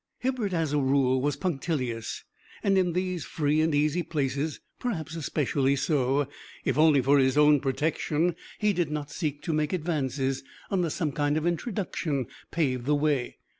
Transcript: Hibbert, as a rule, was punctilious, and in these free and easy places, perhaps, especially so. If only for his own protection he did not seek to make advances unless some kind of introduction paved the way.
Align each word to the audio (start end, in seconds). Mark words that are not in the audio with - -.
Hibbert, 0.17 0.51
as 0.51 0.73
a 0.73 0.79
rule, 0.79 1.21
was 1.21 1.35
punctilious, 1.35 2.23
and 2.63 2.75
in 2.75 2.93
these 2.93 3.23
free 3.23 3.61
and 3.61 3.75
easy 3.75 4.01
places, 4.01 4.59
perhaps, 4.79 5.15
especially 5.15 5.75
so. 5.75 6.27
If 6.65 6.75
only 6.75 7.01
for 7.03 7.19
his 7.19 7.37
own 7.37 7.59
protection 7.59 8.35
he 8.57 8.73
did 8.73 8.89
not 8.89 9.11
seek 9.11 9.43
to 9.43 9.53
make 9.53 9.73
advances 9.73 10.43
unless 10.71 10.95
some 10.95 11.11
kind 11.11 11.37
of 11.37 11.45
introduction 11.45 12.25
paved 12.49 12.87
the 12.87 12.95
way. 12.95 13.37